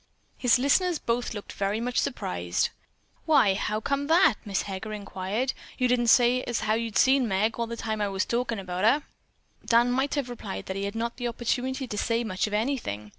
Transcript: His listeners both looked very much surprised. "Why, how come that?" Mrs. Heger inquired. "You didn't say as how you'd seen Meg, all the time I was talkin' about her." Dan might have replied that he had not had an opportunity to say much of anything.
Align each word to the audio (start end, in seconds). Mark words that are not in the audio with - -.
His 0.35 0.57
listeners 0.57 0.97
both 0.97 1.35
looked 1.35 1.53
very 1.53 1.79
much 1.79 1.99
surprised. 1.99 2.69
"Why, 3.27 3.53
how 3.53 3.79
come 3.79 4.07
that?" 4.07 4.33
Mrs. 4.47 4.63
Heger 4.63 4.93
inquired. 4.93 5.53
"You 5.77 5.87
didn't 5.87 6.07
say 6.07 6.41
as 6.45 6.61
how 6.61 6.73
you'd 6.73 6.97
seen 6.97 7.27
Meg, 7.27 7.59
all 7.59 7.67
the 7.67 7.77
time 7.77 8.01
I 8.01 8.07
was 8.07 8.25
talkin' 8.25 8.57
about 8.57 8.83
her." 8.83 9.03
Dan 9.63 9.91
might 9.91 10.15
have 10.15 10.27
replied 10.27 10.65
that 10.65 10.75
he 10.75 10.85
had 10.85 10.95
not 10.95 11.11
had 11.19 11.21
an 11.21 11.27
opportunity 11.27 11.85
to 11.85 11.97
say 11.99 12.23
much 12.23 12.47
of 12.47 12.53
anything. 12.55 13.09